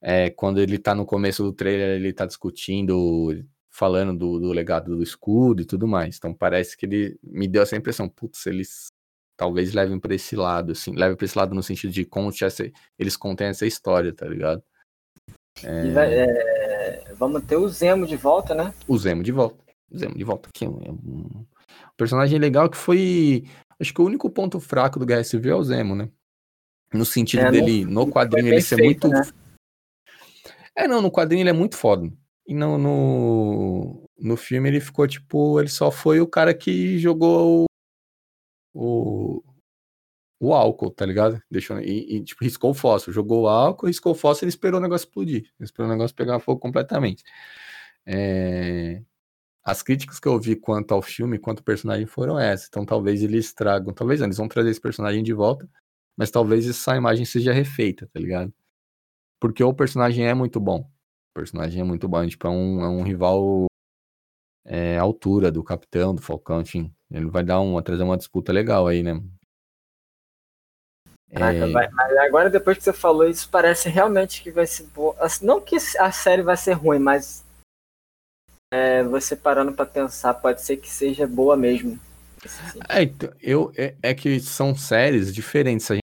[0.00, 4.96] É, quando ele tá no começo do trailer, ele tá discutindo, falando do, do legado
[4.96, 6.16] do escudo e tudo mais.
[6.16, 8.92] Então parece que ele me deu essa impressão, putz, eles
[9.36, 12.70] talvez levem para esse lado, assim, levem para esse lado no sentido de conte essa,
[12.98, 14.62] eles contêm essa história, tá ligado?
[15.64, 15.88] É...
[16.14, 16.49] É...
[17.20, 18.72] Vamos ter o Zemo de volta, né?
[18.88, 19.62] O Zemo de volta.
[19.90, 20.48] O Zemo de volta.
[20.54, 21.44] Que é um
[21.94, 23.44] personagem legal que foi.
[23.78, 26.08] Acho que o único ponto fraco do Guerra Civil é o Zemo, né?
[26.94, 29.28] No sentido é, dele, no, no quadrinho, ele ser feito, muito.
[29.28, 29.32] Né?
[30.74, 32.10] É, não, no quadrinho ele é muito foda.
[32.46, 35.60] E no, no, no filme ele ficou tipo.
[35.60, 37.66] Ele só foi o cara que jogou
[38.74, 39.49] o, o
[40.54, 41.40] álcool, tá ligado?
[41.50, 44.80] Deixou, e, e, tipo, riscou o fósforo, jogou o álcool, riscou o fósforo e esperou
[44.80, 45.50] o negócio explodir.
[45.60, 47.22] Esperou o negócio pegar fogo completamente.
[48.06, 49.02] É...
[49.64, 52.68] As críticas que eu vi quanto ao filme, quanto ao personagem foram essas.
[52.68, 55.68] Então talvez eles tragam, talvez eles vão trazer esse personagem de volta,
[56.16, 58.52] mas talvez essa imagem seja refeita, tá ligado?
[59.40, 60.80] Porque o personagem é muito bom.
[60.80, 63.66] O personagem é muito bom, tipo, é um, é um rival
[64.64, 66.92] é, altura do capitão, do Falcão, enfim.
[67.10, 69.20] Ele vai dar uma, trazer uma disputa legal aí, né?
[71.32, 71.70] Caraca, é...
[71.70, 75.16] vai, mas agora depois que você falou isso, parece realmente que vai ser boa.
[75.42, 77.44] Não que a série vai ser ruim, mas
[78.72, 81.98] é, você parando para pensar, pode ser que seja boa mesmo.
[82.88, 85.90] É, então, eu, é, é, que são séries diferentes.
[85.90, 86.04] A gente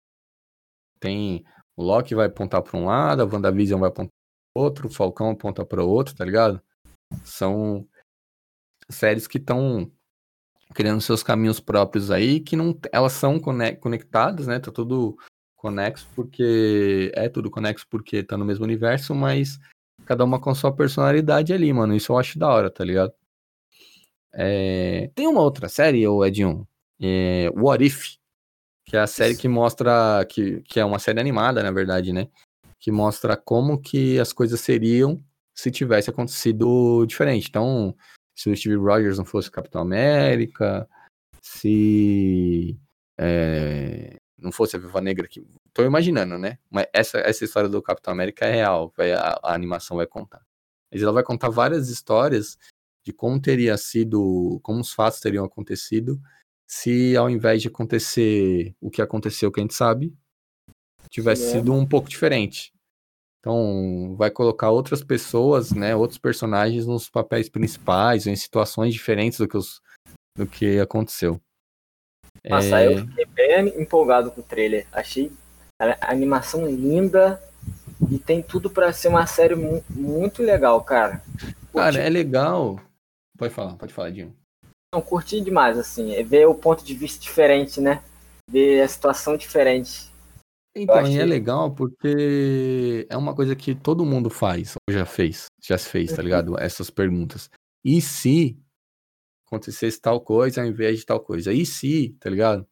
[1.00, 1.44] tem.
[1.76, 4.10] O Loki vai apontar para um lado, a WandaVision vai apontar
[4.54, 6.62] para outro, o Falcão aponta para outro, tá ligado?
[7.24, 7.86] São
[8.88, 9.90] séries que estão
[10.74, 14.58] criando seus caminhos próprios aí, que não, elas são conectadas, né?
[14.58, 15.16] Tá tudo
[15.56, 19.58] conexo porque é tudo conexo porque tá no mesmo universo, mas
[20.04, 21.94] cada uma com sua personalidade ali, mano.
[21.94, 23.12] Isso eu acho da hora, tá ligado?
[24.32, 25.10] É...
[25.14, 26.68] Tem uma outra série, o Edinho,
[27.00, 27.50] é...
[27.56, 28.16] What If,
[28.84, 32.28] que é a série que mostra que, que é uma série animada, na verdade, né?
[32.78, 35.22] Que mostra como que as coisas seriam
[35.54, 37.48] se tivesse acontecido diferente.
[37.48, 37.96] Então,
[38.34, 40.88] se o Steve Rogers não fosse Capitão América,
[41.40, 42.78] se
[43.18, 46.58] é, não fosse a Viva Negra que tô imaginando, né?
[46.70, 50.44] Mas essa, essa história do Capitão América é real, vai, a, a, animação vai contar.
[50.92, 52.58] Mas ela vai contar várias histórias
[53.04, 56.20] de como teria sido, como os fatos teriam acontecido
[56.66, 60.14] se ao invés de acontecer o que aconteceu, que a gente sabe,
[61.08, 61.52] tivesse Sim, é.
[61.52, 62.72] sido um pouco diferente.
[63.44, 69.46] Então, vai colocar outras pessoas, né, outros personagens nos papéis principais, em situações diferentes do
[69.46, 69.82] que, os,
[70.34, 71.38] do que aconteceu.
[72.48, 72.86] Nossa, é...
[72.86, 74.86] eu fiquei bem empolgado com o trailer.
[74.90, 75.30] Achei
[75.78, 77.38] a animação linda
[78.10, 81.22] e tem tudo para ser uma série mu muito legal, cara.
[81.70, 81.74] Curti.
[81.74, 82.80] Cara, é legal.
[83.36, 84.34] Pode falar, pode falar, Dinho.
[84.94, 88.02] Não, curti demais, assim, é ver o ponto de vista diferente, né?
[88.48, 90.13] Ver a situação diferente.
[90.76, 91.14] Então, achei...
[91.14, 95.78] e é legal porque é uma coisa que todo mundo faz, ou já fez, já
[95.78, 96.24] se fez, tá uhum.
[96.24, 96.60] ligado?
[96.60, 97.48] Essas perguntas.
[97.84, 98.58] E se
[99.46, 101.52] acontecesse tal coisa ao invés de tal coisa?
[101.52, 102.66] E se, tá ligado?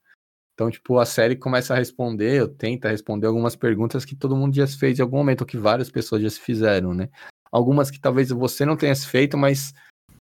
[0.55, 4.55] Então, tipo, a série começa a responder, ou tenta responder algumas perguntas que todo mundo
[4.55, 7.09] já se fez em algum momento, ou que várias pessoas já se fizeram, né?
[7.51, 9.73] Algumas que talvez você não tenha se feito, mas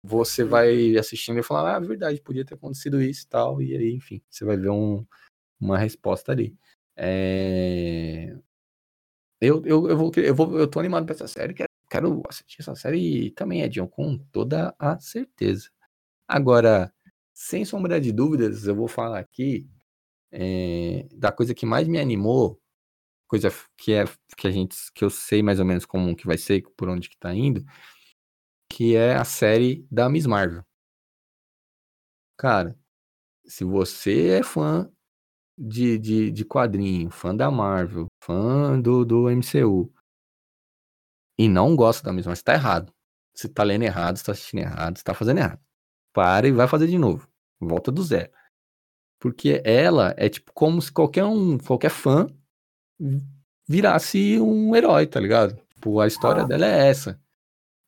[0.05, 3.77] você vai assistindo e falar, ah, é verdade, podia ter acontecido isso e tal, e
[3.77, 5.05] aí, enfim, você vai ver um,
[5.61, 6.57] uma resposta ali.
[6.97, 8.37] É...
[9.41, 12.61] Eu, eu, eu, vou, eu, vou, eu tô animado pra essa série, quero, quero assistir
[12.61, 15.69] essa série também, Edson, com toda a certeza.
[16.29, 16.93] Agora,
[17.35, 19.69] sem sombra de dúvidas, eu vou falar aqui
[20.33, 22.61] é, da coisa que mais me animou,
[23.29, 24.05] coisa que é
[24.37, 27.09] que a gente que eu sei mais ou menos como que vai ser, por onde
[27.11, 27.65] que tá indo,
[28.69, 30.65] que é a série da Miss Marvel.
[32.37, 32.77] Cara,
[33.47, 34.91] se você é fã
[35.63, 39.93] de, de, de quadrinho, fã da Marvel, fã do, do MCU,
[41.39, 42.93] e não gosta da mesma, você tá errado.
[43.35, 45.61] Você tá lendo errado, você tá assistindo errado, você tá fazendo errado.
[46.13, 47.29] Para e vai fazer de novo.
[47.61, 48.31] Volta do zero.
[49.19, 52.27] Porque ela é tipo como se qualquer um, qualquer fã
[53.67, 55.57] virasse um herói, tá ligado?
[55.75, 56.47] Tipo, a história ah.
[56.47, 57.19] dela é essa.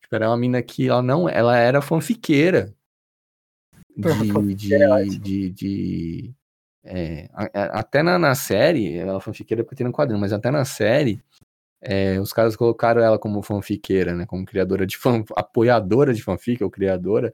[0.00, 2.74] Tipo, era uma mina que ela não, ela era fanfiqueira
[3.96, 6.34] de, de, de, de,
[6.84, 10.64] é, até na, na, série, ela é fanfiqueira porque tem no quadrinho, mas até na
[10.64, 11.22] série,
[11.80, 14.26] é, os caras colocaram ela como fanfiqueira, né?
[14.26, 17.32] Como criadora de fan, apoiadora de fanfic, ou criadora,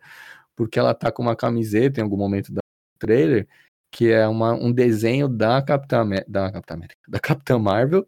[0.57, 2.61] porque ela tá com uma camiseta em algum momento do
[2.99, 3.49] trailer,
[3.91, 8.07] que é uma, um desenho da Capitã, da Capitã América, da Capitã Marvel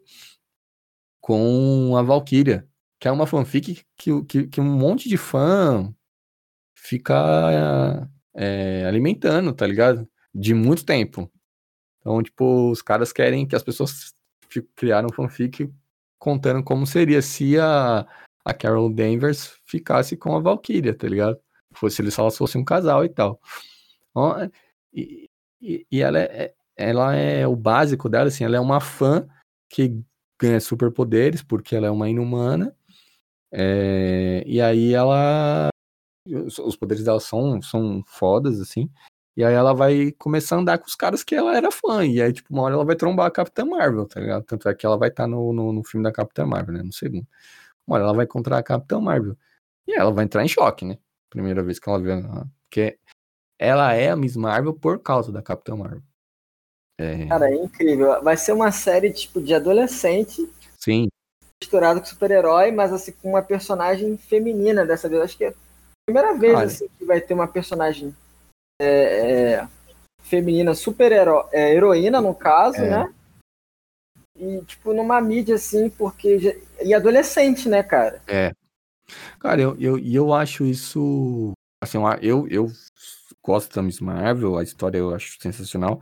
[1.20, 2.68] com a Valkyria,
[3.00, 5.92] que é uma fanfic que, que, que um monte de fã
[6.76, 10.08] fica é, alimentando, tá ligado?
[10.34, 11.30] De muito tempo.
[12.00, 14.14] Então, tipo, os caras querem que as pessoas
[14.74, 15.72] criaram um fanfic
[16.18, 18.06] contando como seria se a,
[18.44, 21.40] a Carol Danvers ficasse com a Valkyria, tá ligado?
[21.88, 23.40] Se eles só fossem um casal e tal.
[24.10, 24.50] Então,
[24.92, 25.28] e,
[25.60, 29.26] e, ela, é, ela é o básico dela, assim, ela é uma fã
[29.70, 29.96] que
[30.40, 32.76] ganha superpoderes porque ela é uma inumana.
[33.50, 35.68] É, e aí ela.
[36.26, 38.90] Os, os poderes dela são, são fodas, assim.
[39.36, 42.04] E aí ela vai começar a andar com os caras que ela era fã.
[42.04, 44.44] E aí, tipo, uma hora ela vai trombar a Capitã Marvel, tá ligado?
[44.44, 46.82] Tanto é que ela vai estar tá no, no, no, filme da Capitã Marvel, né?
[46.82, 47.26] No segundo.
[47.86, 49.36] Uma hora ela vai encontrar a Capitã Marvel.
[49.86, 50.98] E ela vai entrar em choque, né?
[51.30, 52.10] Primeira vez que ela vê.
[52.68, 52.98] Porque
[53.58, 56.02] ela é a Miss Marvel por causa da Capitã Marvel.
[56.98, 57.26] É...
[57.26, 58.22] Cara, é incrível.
[58.22, 60.46] Vai ser uma série, tipo, de adolescente.
[60.78, 61.08] Sim.
[61.62, 65.22] Misturado com super-herói, mas assim, com uma personagem feminina dessa vez.
[65.22, 65.54] Acho que é a
[66.04, 68.14] primeira vez assim, que vai ter uma personagem
[68.82, 69.68] é, é,
[70.22, 72.90] feminina super é, heroína, no caso, é.
[72.90, 73.14] né?
[74.38, 76.60] E, tipo, numa mídia assim, porque.
[76.82, 78.22] E adolescente, né, cara?
[78.26, 78.52] É.
[79.38, 81.52] Cara, eu, eu, eu acho isso.
[81.82, 82.68] Assim, eu, eu
[83.44, 86.00] gosto da Miss Marvel, a história eu acho sensacional.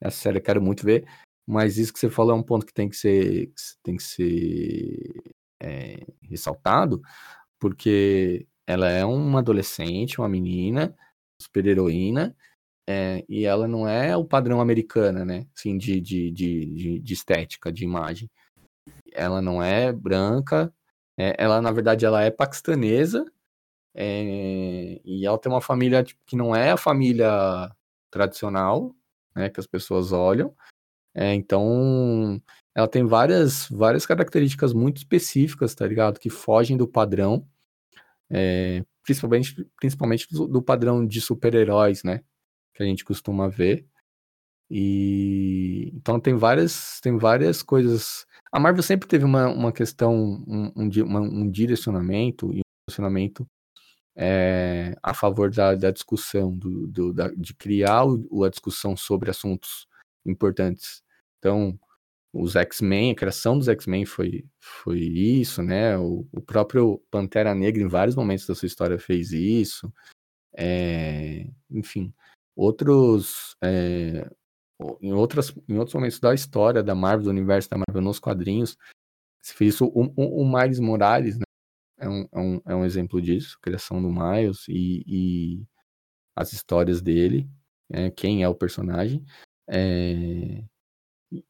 [0.00, 1.06] Essa série eu quero muito ver.
[1.46, 5.34] Mas isso que você falou é um ponto que tem que ser, tem que ser
[5.60, 7.02] é, ressaltado,
[7.58, 10.96] porque ela é uma adolescente, uma menina,
[11.42, 12.36] super-heroína,
[12.88, 15.46] é, e ela não é o padrão americana, né?
[15.56, 18.30] Assim, de, de, de, de, estética, de imagem.
[19.12, 20.72] Ela não é branca,
[21.18, 23.24] é, ela, na verdade, ela é paquistanesa,
[23.94, 27.70] é, e ela tem uma família tipo, que não é a família
[28.10, 28.94] tradicional,
[29.34, 29.50] né?
[29.50, 30.54] Que as pessoas olham.
[31.14, 32.40] É, então,
[32.74, 36.18] ela tem várias, várias características muito específicas, tá ligado?
[36.18, 37.46] Que fogem do padrão.
[38.30, 42.22] É, principalmente, principalmente do, do padrão de super-heróis, né?
[42.74, 43.86] Que a gente costuma ver.
[44.70, 48.26] E então tem várias, tem várias coisas.
[48.50, 53.46] A Marvel sempre teve uma, uma questão, um, um, um direcionamento e um direcionamento
[54.16, 59.30] é, a favor da, da discussão, do, do da, de criar o, a discussão sobre
[59.30, 59.86] assuntos
[60.24, 61.02] importantes.
[61.38, 61.78] Então,
[62.32, 65.98] os X-Men, a criação dos X-Men foi, foi isso, né?
[65.98, 69.92] O, o, próprio Pantera Negra, em vários momentos da sua história, fez isso.
[70.56, 72.12] É, enfim,
[72.56, 73.54] outros.
[73.62, 74.30] É,
[75.00, 78.76] em, outras, em outros momentos da história da Marvel, do universo da Marvel nos quadrinhos,
[79.42, 79.86] se fez isso.
[79.86, 81.44] O, o, o Miles Morales, né?
[81.98, 85.66] É um, é, um, é um exemplo disso, a criação do Miles e, e
[86.34, 87.48] as histórias dele,
[87.90, 89.24] é, quem é o personagem.
[89.68, 90.64] É,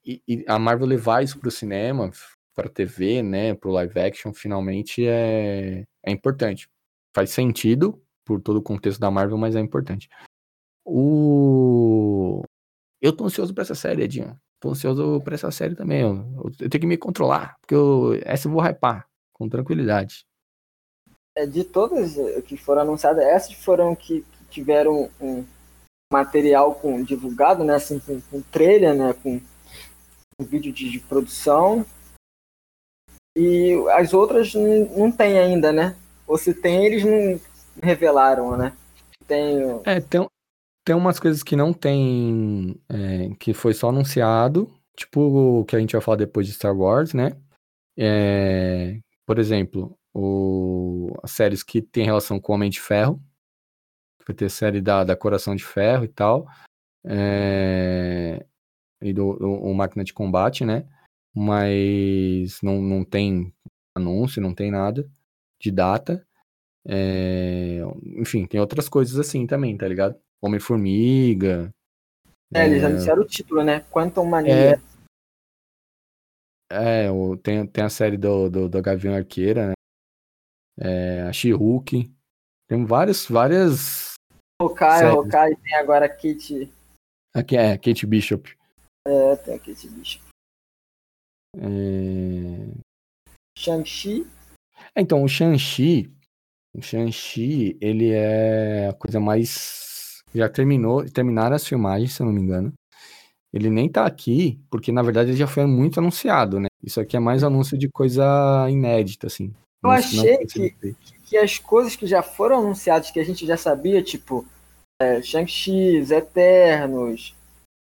[0.05, 2.11] e, e, a Marvel levar isso para o cinema,
[2.55, 6.69] para TV, né, para o live action, finalmente é, é importante.
[7.15, 10.09] Faz sentido por todo o contexto da Marvel, mas é importante.
[10.85, 12.43] O...
[13.01, 14.39] Eu tô ansioso para essa série, Edinho.
[14.61, 16.03] Tô ansioso para essa série também.
[16.03, 20.25] Eu, eu, tenho que me controlar, porque eu, essa eu vou hypar com tranquilidade.
[21.37, 22.15] É, de todas
[22.45, 25.45] que foram anunciadas, essas foram que, que tiveram um
[26.13, 29.41] material com divulgado, né, assim, com, com né, com
[30.45, 31.85] vídeo de, de, produção.
[33.37, 35.97] E as outras não, tem ainda, né?
[36.27, 37.41] Ou se tem, eles não
[37.83, 38.77] revelaram, né?
[39.27, 39.81] Tem...
[39.85, 40.27] É, tem,
[40.85, 45.21] tem umas coisas que não tem, é, que foi só anunciado, tipo
[45.61, 47.33] o que a gente vai falar depois de Star Wars, né?
[47.97, 53.23] É, por exemplo, o, as séries que tem relação com Homem de Ferro,
[54.27, 56.47] vai ter série da, da Coração de Ferro e tal.
[57.05, 58.45] É,
[59.03, 60.87] e do, do o Máquina de Combate, né?
[61.35, 63.53] Mas não, não tem
[63.97, 65.09] anúncio, não tem nada
[65.61, 66.27] de data.
[66.87, 67.79] É,
[68.17, 70.19] enfim, tem outras coisas assim também, tá ligado?
[70.43, 71.73] Homem-Formiga.
[72.53, 73.81] É, eles é, anunciaram o título, né?
[73.91, 74.83] Quantum Mania.
[76.71, 79.73] É, é o, tem, tem a série do, do, do Gavião Arqueira, né?
[80.79, 82.13] É, a She-Hulk.
[82.69, 84.15] Tem várias, várias.
[84.61, 86.73] Hawkeye, Hawkeye, tem agora a Kate.
[87.35, 88.57] Aqui é, Kate Bishop.
[89.07, 90.21] É, tem aqui esse bicho.
[91.57, 92.83] É...
[93.59, 94.27] Shang-Chi.
[94.95, 96.11] É, então, o Shang-Chi,
[96.75, 100.23] o Shang-Chi, ele é a coisa mais.
[100.35, 102.73] Já terminou, terminaram as filmagens, se eu não me engano.
[103.53, 106.69] Ele nem tá aqui, porque na verdade ele já foi muito anunciado, né?
[106.83, 108.25] Isso aqui é mais anúncio de coisa
[108.71, 109.53] inédita, assim.
[109.85, 114.03] Eu achei que, que as coisas que já foram anunciadas, que a gente já sabia,
[114.03, 114.47] tipo,
[114.99, 117.35] é, Shang-Chi, Eternos,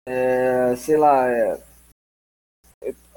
[0.07, 1.59] é, sei lá, é,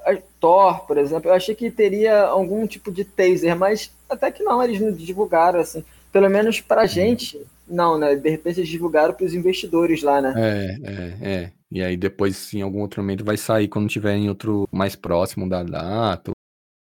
[0.05, 4.43] é, Thor, por exemplo, eu achei que teria algum tipo de taser, mas até que
[4.43, 5.85] não, eles não divulgaram, assim.
[6.11, 8.15] pelo menos pra gente, não, né?
[8.15, 10.33] De repente eles divulgaram pros investidores lá, né?
[10.35, 11.51] É, é, é.
[11.71, 15.47] E aí depois, em algum outro momento, vai sair quando tiver em outro mais próximo
[15.47, 16.31] da data,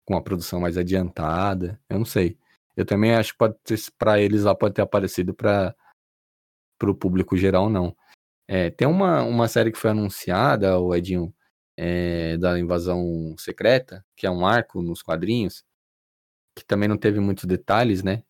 [0.06, 1.78] com a produção mais adiantada.
[1.90, 2.38] Eu não sei.
[2.74, 5.74] Eu também acho que pode ter, pra eles lá pode ter aparecido para
[6.78, 7.94] pro público geral, não.
[8.52, 11.32] É, tem uma, uma série que foi anunciada, o Edinho,
[11.76, 15.64] é, da invasão secreta, que é um arco nos quadrinhos,
[16.58, 18.24] que também não teve muitos detalhes, né?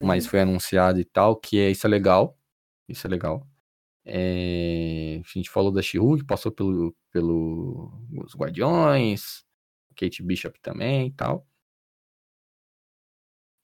[0.00, 0.30] Mas uhum.
[0.30, 2.38] foi anunciado e tal, que é, isso é legal.
[2.88, 3.44] Isso é legal.
[4.04, 7.90] É, a gente falou da she que passou pelo, pelo
[8.24, 9.44] os Guardiões,
[9.96, 11.44] Kate Bishop também e tal.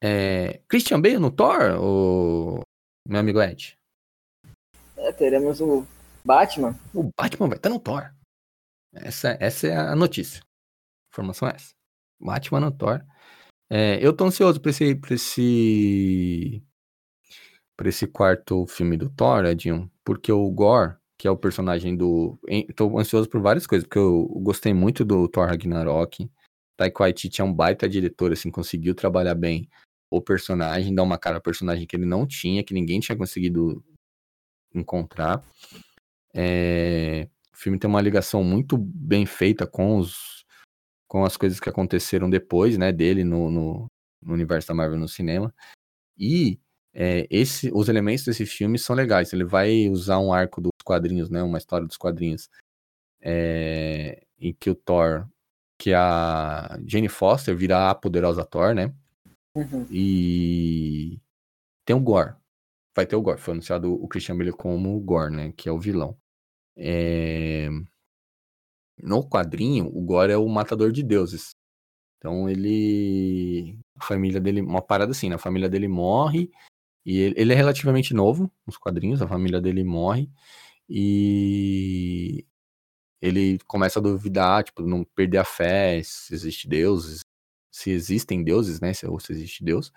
[0.02, 2.60] É, Christian Bale no Thor, o
[3.08, 3.78] meu amigo Ed?
[5.02, 5.84] É, teremos o
[6.24, 6.78] Batman.
[6.94, 8.12] O Batman vai estar no Thor.
[8.94, 10.42] Essa, essa é a notícia.
[11.12, 11.74] Informação é essa.
[12.20, 13.04] Batman no Thor.
[13.68, 16.62] É, eu tô ansioso pra esse, pra esse.
[17.76, 22.38] pra esse quarto filme do Thor, Edinho, porque o Gore, que é o personagem do.
[22.76, 26.30] Tô ansioso por várias coisas, porque eu gostei muito do Thor Ragnarok.
[26.76, 29.68] Taika Waititi é um baita diretor, assim, conseguiu trabalhar bem
[30.10, 33.82] o personagem, dar uma cara ao personagem que ele não tinha, que ninguém tinha conseguido
[34.74, 35.42] encontrar.
[36.34, 40.42] É, o filme tem uma ligação muito bem feita com os
[41.06, 43.86] com as coisas que aconteceram depois, né, dele no, no,
[44.22, 45.54] no universo da Marvel no cinema.
[46.16, 46.58] E
[46.94, 49.30] é, esse, os elementos desse filme são legais.
[49.30, 52.48] Ele vai usar um arco dos quadrinhos, né, uma história dos quadrinhos,
[53.20, 55.28] é, em que o Thor,
[55.78, 58.90] que a Jane Foster virá a poderosa Thor, né?
[59.54, 59.86] Uhum.
[59.90, 61.20] E
[61.84, 62.36] tem o Gore.
[62.94, 63.40] Vai ter o Gore.
[63.40, 65.52] Foi anunciado o Christian Bale como o Gore, né?
[65.56, 66.16] Que é o vilão.
[66.76, 67.68] É...
[68.98, 71.50] No quadrinho, o Gore é o matador de deuses.
[72.18, 73.78] Então ele.
[73.96, 74.60] A família dele.
[74.62, 75.36] Uma parada assim, né?
[75.36, 76.50] A família dele morre.
[77.04, 79.22] E ele, ele é relativamente novo nos quadrinhos.
[79.22, 80.30] A família dele morre.
[80.88, 82.46] E
[83.20, 87.20] ele começa a duvidar, tipo, não perder a fé, se existe deuses,
[87.70, 88.92] se existem deuses, né?
[89.08, 89.92] Ou se existe Deus.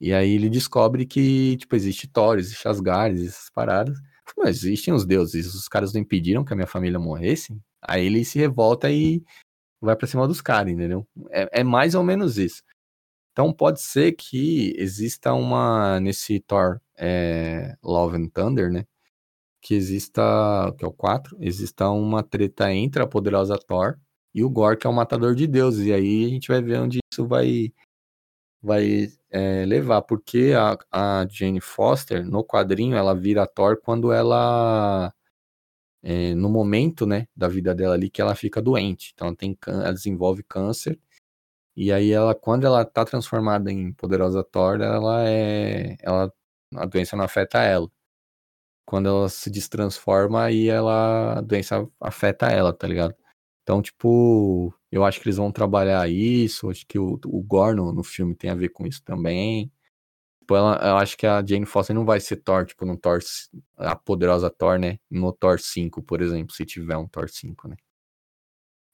[0.00, 3.98] E aí ele descobre que, tipo, existe Thor, existe Asgard, essas paradas.
[4.36, 7.58] Mas existem os deuses, os caras não impediram que a minha família morresse.
[7.82, 9.22] Aí ele se revolta e
[9.80, 11.06] vai pra cima dos caras, entendeu?
[11.30, 12.62] É, é, mais ou menos isso.
[13.32, 18.84] Então pode ser que exista uma, nesse Thor é, Love and Thunder, né?
[19.62, 20.22] Que exista,
[20.78, 23.98] que é o 4, exista uma treta entre a poderosa Thor
[24.34, 25.86] e o Gore, que é o matador de deuses.
[25.86, 27.72] E aí a gente vai ver onde isso vai
[28.62, 35.12] vai é, levar, porque a, a Jane Foster, no quadrinho, ela vira Thor quando ela,
[36.02, 39.58] é, no momento, né, da vida dela ali, que ela fica doente, então ela, tem,
[39.66, 40.98] ela desenvolve câncer,
[41.76, 46.32] e aí ela, quando ela tá transformada em poderosa Thor, ela é, ela,
[46.76, 47.88] a doença não afeta ela.
[48.86, 53.14] Quando ela se destransforma, aí ela, a doença afeta ela, tá ligado?
[53.68, 56.70] Então, tipo, eu acho que eles vão trabalhar isso.
[56.70, 59.70] Acho que o, o no, no filme tem a ver com isso também.
[60.40, 63.20] Tipo, ela, eu acho que a Jane Foster não vai ser Thor, tipo, no Thor,
[63.76, 64.98] a poderosa Thor, né?
[65.10, 67.76] No Thor 5, por exemplo, se tiver um Thor 5, né?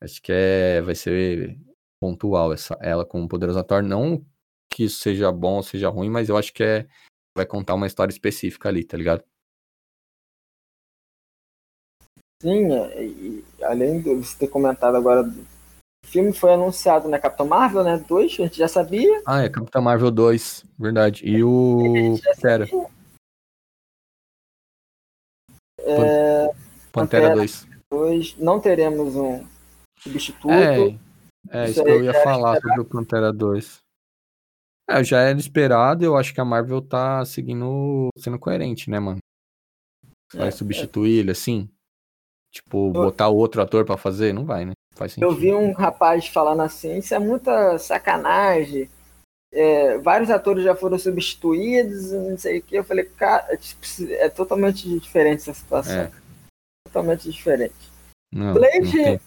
[0.01, 1.57] Acho que é, vai ser
[2.01, 3.81] pontual essa, ela como poderosa Thor.
[3.81, 4.27] Não
[4.69, 6.89] que isso seja bom ou seja ruim, mas eu acho que é,
[7.37, 9.23] vai contar uma história específica ali, tá ligado?
[12.43, 17.19] Sim, é, e, além de você ter comentado agora, o filme foi anunciado na né,
[17.19, 17.99] Capitão Marvel, né?
[18.07, 19.23] 2, a gente já sabia.
[19.27, 21.27] Ah, é Capitão Marvel 2, verdade.
[21.27, 22.17] E o.
[22.41, 22.69] Pera.
[25.79, 26.51] É...
[26.93, 27.67] Pantera 2.
[27.91, 28.39] 2.
[28.39, 29.47] Não teremos um
[29.99, 30.51] substituto.
[30.51, 30.99] É,
[31.51, 33.85] é isso, isso que eu ia falar sobre o Pantera 2.
[34.89, 39.19] É, já era esperado, eu acho que a Marvel tá seguindo, sendo coerente, né, mano?
[40.35, 41.21] Vai é, substituir é.
[41.21, 41.71] ele assim?
[42.55, 44.33] Tipo, botar outro ator para fazer?
[44.33, 44.75] Não vai, né?
[44.95, 45.29] Faz sentido.
[45.29, 48.89] Eu vi um rapaz falando assim, isso é muita sacanagem.
[49.53, 52.77] É, vários atores já foram substituídos, não sei o que.
[52.77, 53.83] Eu falei, cara, é, tipo,
[54.13, 56.03] é totalmente diferente essa situação.
[56.03, 56.11] É.
[56.87, 57.75] Totalmente diferente.
[58.33, 59.21] Não, Blade, não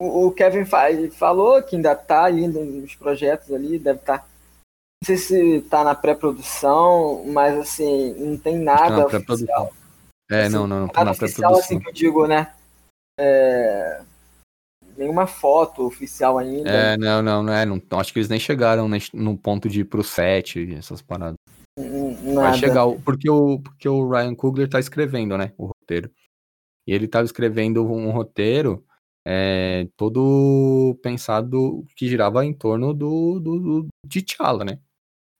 [0.00, 0.64] o, o, Kevin
[1.12, 4.18] falou que ainda tá indo nos projetos ali, deve estar.
[4.18, 9.72] Tá, não sei se tá na pré-produção, mas assim, não tem nada tá oficial.
[10.28, 11.54] É, assim, não, não, não tá na pré-produção.
[11.54, 12.52] assim que eu digo, né?
[13.24, 14.04] É,
[14.96, 16.68] nenhuma foto oficial ainda.
[16.68, 17.64] É, não, não, não é.
[17.64, 21.36] Não, acho que eles nem chegaram no ponto de ir pro set, essas paradas.
[21.78, 22.50] Nada.
[22.50, 26.10] Vai chegar, porque o, porque o Ryan Coogler tá escrevendo, né, o roteiro.
[26.86, 28.84] E ele tava escrevendo um roteiro
[29.26, 34.80] é, todo pensado que girava em torno do, do, do de T'Challa, né,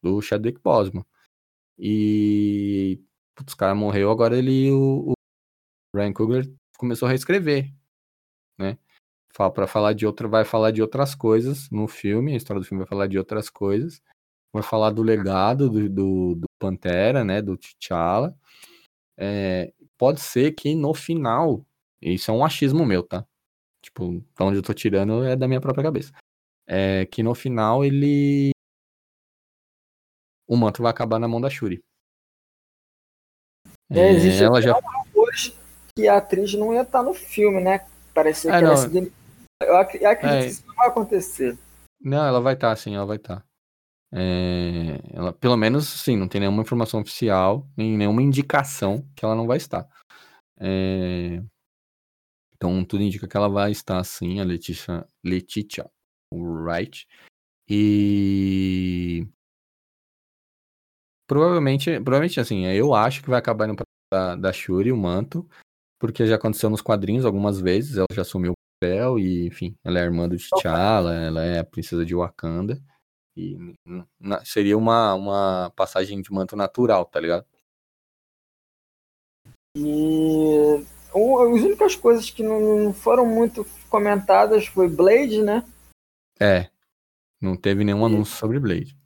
[0.03, 1.05] do Chadwick Boseman.
[1.79, 3.03] E
[3.37, 5.15] putz, o cara morreu, agora ele, o, o
[5.95, 7.73] Ryan Coogler começou a reescrever,
[8.59, 8.77] né?
[9.33, 12.83] Para falar de outra, vai falar de outras coisas no filme, a história do filme
[12.83, 14.03] vai falar de outras coisas,
[14.53, 17.41] vai falar do legado do, do, do Pantera, né?
[17.41, 18.37] Do T'Challa.
[19.17, 21.65] É, pode ser que no final,
[22.01, 23.25] isso é um achismo meu, tá?
[23.81, 26.13] Tipo, pra onde eu tô tirando é da minha própria cabeça.
[26.67, 28.51] É que no final ele.
[30.49, 31.81] O manto vai acabar na mão da Shuri.
[33.89, 34.75] É, existe ela já
[35.97, 37.87] que a atriz não ia estar no filme, né?
[38.15, 39.13] Parecia é, que ela se...
[39.61, 40.41] Eu acredito é.
[40.41, 41.59] que isso não vai acontecer.
[42.01, 43.45] Não, ela vai estar, sim, ela vai estar.
[44.13, 49.35] É, ela, pelo menos, sim, não tem nenhuma informação oficial, nem nenhuma indicação que ela
[49.35, 49.89] não vai estar.
[50.59, 51.43] É,
[52.55, 55.91] então, tudo indica que ela vai estar, sim, a Letitia, Letitia
[56.33, 57.07] Wright.
[57.69, 59.27] E
[61.27, 63.77] provavelmente, provavelmente assim, eu acho que vai acabar no
[64.13, 65.49] da, da Shuri, o manto,
[66.03, 70.01] porque já aconteceu nos quadrinhos algumas vezes, ela já assumiu o papel e, enfim, ela
[70.01, 72.83] é irmã do T'Challa, ela é a princesa de Wakanda.
[73.37, 73.57] E
[74.19, 77.47] na, seria uma, uma passagem de manto natural, tá ligado?
[79.77, 80.85] E
[81.15, 85.65] as únicas coisas que não foram muito comentadas foi Blade, né?
[86.41, 86.69] É.
[87.41, 89.01] Não teve nenhum anúncio sobre Blade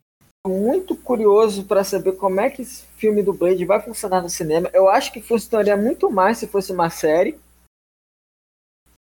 [0.48, 4.70] muito curioso para saber como é que esse filme do Blade vai funcionar no cinema.
[4.72, 7.38] Eu acho que funcionaria muito mais se fosse uma série.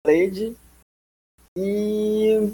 [0.06, 0.56] Blade.
[1.58, 2.54] E.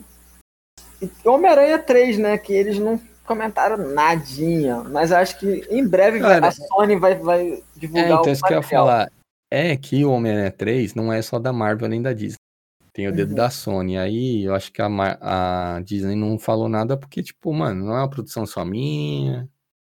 [1.02, 2.38] e Homem-Aranha 3, né?
[2.38, 4.84] Que eles não comentaram nadinha.
[4.84, 8.44] Mas acho que em breve Cara, a Sony vai, vai divulgar é, então, o isso
[8.44, 9.12] que eu ia falar.
[9.52, 12.47] É que o Homem-Aranha 3 não é só da Marvel nem da Disney
[12.98, 13.36] tem o dedo uhum.
[13.36, 13.96] da Sony.
[13.96, 14.88] Aí eu acho que a,
[15.22, 19.48] a, Disney não falou nada porque, tipo, mano, não é uma produção só minha.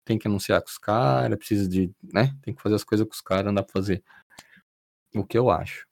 [0.04, 2.36] Tem que anunciar com os caras, precisa de, né?
[2.42, 4.02] Tem que fazer as coisas com os caras, não dá pra fazer.
[5.14, 5.86] O que eu acho.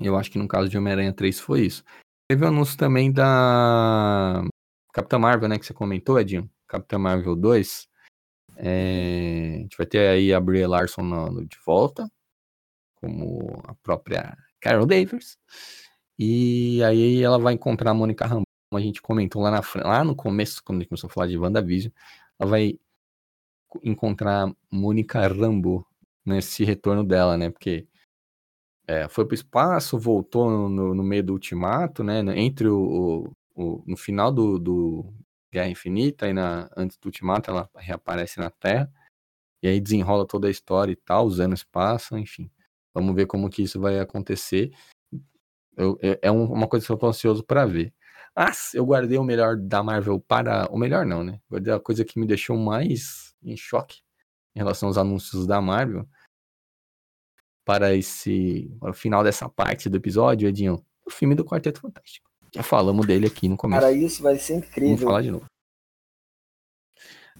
[0.00, 1.84] Eu acho que no caso de Homem-Aranha 3 foi isso.
[2.28, 4.42] Teve o anúncio também da
[4.92, 5.60] Capitã Marvel, né?
[5.60, 6.50] Que você comentou, Edinho.
[6.66, 7.88] Capitã Marvel 2.
[8.56, 9.58] É...
[9.58, 12.10] A gente vai ter aí a Brie Larson no, no, de volta,
[12.96, 15.38] como a própria Carol Davis.
[16.18, 20.04] E aí ela vai encontrar a Mônica Rambeau, como a gente comentou lá, na, lá
[20.04, 21.92] no começo, quando a gente começou a falar de WandaVision,
[22.38, 22.78] ela vai
[23.82, 25.86] encontrar Mônica Rambeau
[26.24, 27.50] nesse retorno dela, né?
[27.50, 27.86] Porque
[28.86, 32.20] é, foi pro espaço, voltou no, no, meio do ultimato, né?
[32.36, 35.12] Entre o, o, o no final do, do,
[35.56, 38.90] Guerra Infinita e na, antes do ultimato ela reaparece na Terra.
[39.62, 42.50] E aí desenrola toda a história e tal, os anos passam, enfim.
[42.94, 44.70] Vamos ver como que isso vai acontecer.
[45.76, 47.92] Eu, é, é uma coisa que eu tô ansioso para ver.
[48.34, 50.66] Ah, eu guardei o melhor da Marvel para.
[50.70, 51.40] O melhor não, né?
[51.50, 54.00] Guardei a coisa que me deixou mais em choque
[54.54, 56.08] em relação aos anúncios da Marvel.
[57.64, 58.70] Para esse.
[58.80, 60.84] Para o final dessa parte do episódio, Edinho.
[61.04, 62.28] O filme do Quarteto Fantástico.
[62.54, 63.80] Já falamos dele aqui no começo.
[63.80, 64.96] Cara, isso vai ser incrível.
[64.96, 65.46] Vamos falar de novo.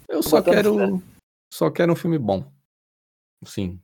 [0.08, 1.02] Eu só quero.
[1.52, 2.50] Só quero um filme bom.
[3.44, 3.80] Sim.